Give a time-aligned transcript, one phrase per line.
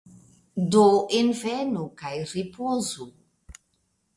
[0.75, 0.85] Do
[1.17, 3.07] envenu, kaj ripozu